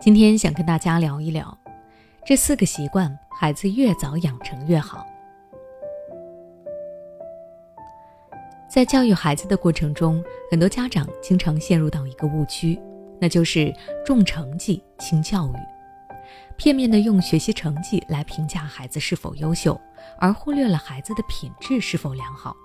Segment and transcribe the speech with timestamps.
[0.00, 1.58] 今天想跟大家聊一聊，
[2.24, 5.06] 这四个习惯，孩子越早养成越好。
[8.66, 12.80] 在教育孩子的过程中，很多家长经常陷入到一个误区，
[13.20, 13.70] 那就是
[14.02, 15.56] 重成绩轻教育，
[16.56, 19.78] 片面的用学习成绩来评价孩子是否优秀，
[20.18, 22.56] 而忽略了孩子的品质是否良好。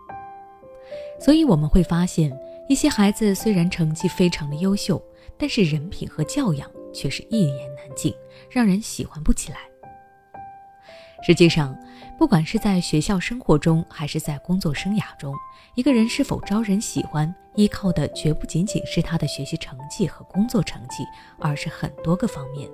[1.20, 2.33] 所以我们会发现，
[2.70, 5.04] 一些孩子虽然成绩非常的优秀，
[5.38, 6.71] 但是人品和教养。
[6.95, 8.16] 却是一言难尽，
[8.49, 9.58] 让人喜欢不起来。
[11.22, 11.76] 实际上，
[12.17, 15.34] 不管是在学校生活中，还是在工作生涯中，
[15.76, 21.03] 一个人是否招人喜欢，依靠的绝不仅仅是他的学习成绩和工作成绩，
[21.39, 22.70] 而是很多个方面。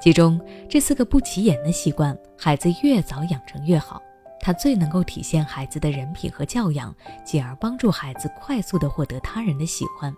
[0.00, 4.00] 其中，这四个不起眼的习惯，孩子越早养成越好，
[4.38, 6.94] 它最能够体现孩子的人品和教养，
[7.24, 10.14] 进而帮助孩子快速的获得他人的喜欢。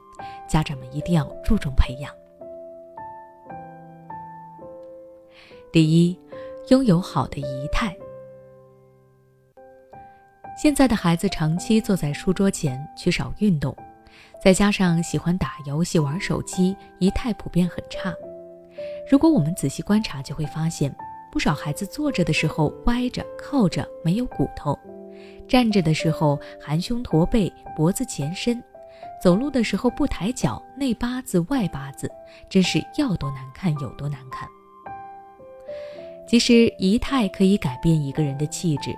[0.46, 2.12] 家长们一定要注重培养。
[5.70, 6.18] 第一，
[6.68, 7.94] 拥有好的仪态。
[10.56, 13.76] 现在的孩子长期坐在书桌前，缺少运动，
[14.42, 18.14] 再加上喜欢打游戏、玩手机，仪态普遍很差。
[19.10, 20.94] 如果我们仔细观察，就会发现，
[21.30, 24.72] 不少孩子坐着的时候歪着、靠着，没有骨头；
[25.46, 28.58] 站着的时候含胸驼背，脖子前伸；
[29.22, 32.10] 走路的时候不抬脚，内八字外八字，
[32.48, 34.48] 真是要多难看有多难看。
[36.28, 38.94] 其实仪态可以改变一个人的气质。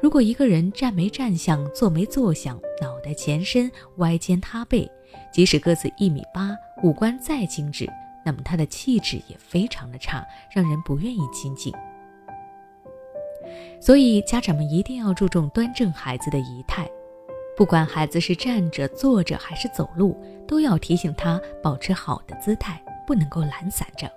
[0.00, 4.90] 如果一个人站没站相，坐没坐相，脑袋前伸，歪肩塌背，
[5.32, 6.50] 即使个子一米八，
[6.82, 7.88] 五官再精致，
[8.24, 11.72] 那么他的气质也非常的差，让人不愿意亲近。
[13.80, 16.90] 所以家长们一定要注重端正孩子的仪态，
[17.56, 24.10] 不管孩子是站着、坐着还是走路，都要提醒他保持好的姿态，不能够懒散着。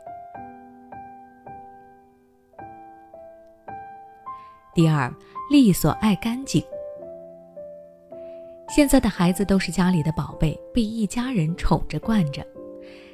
[4.76, 5.10] 第二，
[5.50, 6.62] 利索爱干净。
[8.68, 12.46] 现在的孩子都是家里的宝贝，被一家人宠着惯着，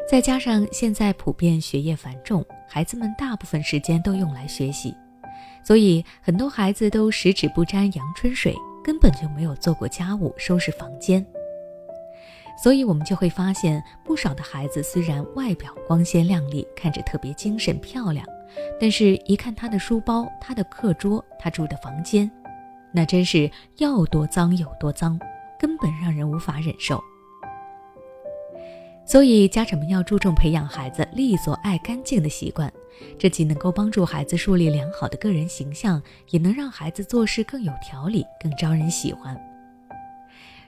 [0.10, 4.92] 再加上现在普遍学业繁重，孩子们大部分时间都用来学习，
[5.64, 11.24] 所以很多孩子都十指不沾阳春水，根本就没有做过家务、收拾房间。
[12.64, 18.26] 所以我们就会发现，不少的孩子虽然外表光鲜亮丽，看着特别精神漂亮。
[18.80, 22.30] 但是，一看他的书包、他的课桌、他住的房间，
[22.92, 25.20] 那真是要多脏有多脏，
[25.60, 27.02] 根本让人无法忍受。
[29.06, 32.72] 所以，家长们要注重培养孩子利索爱干净的习惯，
[33.20, 39.40] 这既能够帮助孩子树立良好的个人形象，也能让孩子做事更有条理、更招人喜欢。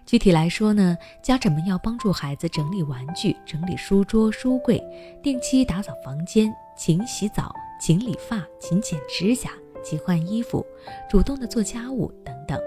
[0.06, 4.84] 具体来说呢，家长们要帮助孩子整理玩具、整理书桌、书柜，
[5.22, 7.56] 定期打扫房间，勤洗澡。
[7.84, 9.50] 勤理发、勤剪指甲、
[9.84, 10.66] 勤换衣服、
[11.10, 12.58] 主动的做家务等等，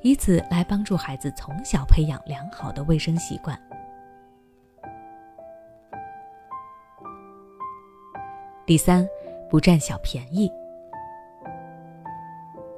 [0.00, 3.60] 以此来帮助孩子从小培养良好的卫生习惯。
[8.64, 9.06] 第三，
[9.50, 10.50] 不占小便宜。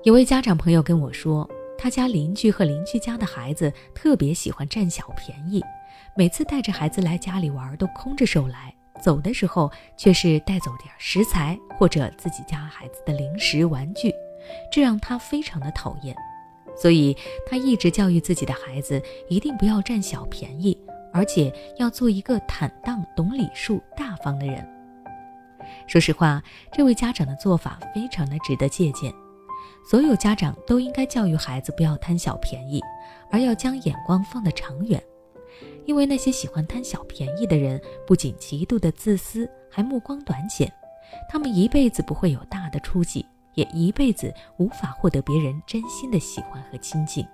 [0.02, 5.64] 有位家长朋友跟我说，他家邻居和邻居家的孩子特别喜欢占小便宜，
[6.16, 8.74] 每次带着孩子来家里玩都空着手来。
[8.98, 14.12] 走的时候却是带走点食材或者自己家孩子的零食玩具，
[14.70, 16.14] 这让他非常的讨厌。
[16.76, 17.16] 所以
[17.46, 20.78] 他一直教育自己的孩子，一定不要占小便宜，
[21.12, 24.64] 而且要做一个坦荡、懂礼数、大方的人。
[25.86, 26.42] 说实话，
[26.72, 29.12] 这位家长的做法非常的值得借鉴。
[29.90, 32.80] 所有家长都应该教育孩子不要贪小便宜，
[33.30, 35.02] 而要将眼光放得长远。
[35.88, 40.70] 因为那些喜欢贪小便宜的人，不仅极度的自私，还目光短浅。
[41.30, 47.26] 他们一辈子不会有大的出息，也一辈子无法获得别人真心的喜欢和亲近。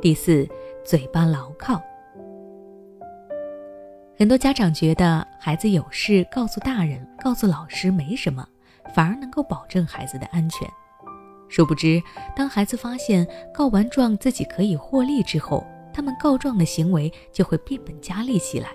[0.00, 0.48] 第四，
[0.84, 1.82] 嘴巴牢靠。
[4.16, 8.46] 很多家长觉得孩子有事告诉大人、告诉老师没什么，
[8.94, 10.70] 反而能够保证孩子的安全。
[11.48, 12.02] 殊不知，
[12.34, 18.68] 当孩子发现告完状自己可以获利之后，他们告状的行为就会变本加厉起来，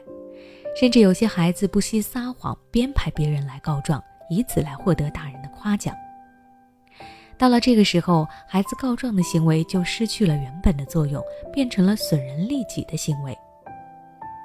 [0.79, 5.93] 甚至有些孩子不惜撒谎编排别人来告状，以此来获得大人的夸奖。
[7.37, 13.37] 到了这个时候，孩子告状的行为就失去了原本的作用，变成了损人利己的行为。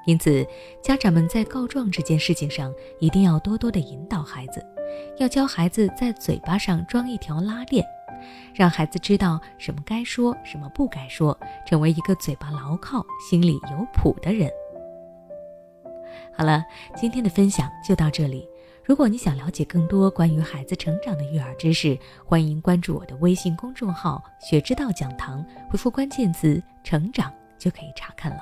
[0.06, 0.46] 因此，
[0.82, 4.64] 家长们在告状这件事情上一定要多多的引导孩子，
[5.18, 7.84] 要教孩子在嘴巴上装一条拉链。
[8.54, 14.50] 让孩子知道什么该说，什么不该说，成为一个嘴巴牢靠、心里有谱的人。
[16.36, 16.64] 好了，
[16.96, 18.48] 今天的分享就到这里。
[18.84, 28.38] 如果你想了解更多关于孩子成长的育儿知识，欢迎关注我的微信公众号“学之道讲堂”，回复关键词“成长”就可以查看了。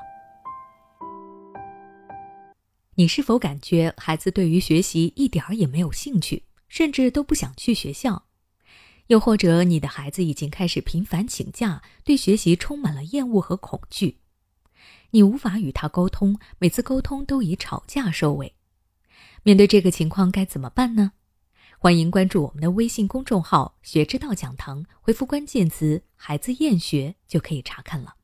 [2.94, 8.24] 你是否感觉孩子对于学习一点儿也没有兴趣，甚至都不想去学校？
[9.12, 14.16] 又或者你的孩子已经开始频繁请假，对学习充满了厌恶和恐惧？
[15.10, 18.54] 你无法与他沟通，每次沟通都以吵架收尾。
[19.42, 21.12] 面对这个情况该怎么办呢？
[21.78, 28.14] 欢迎关注我们的微信公众号“学之道讲堂”，回复关键词“孩子厌学”就可以查看了。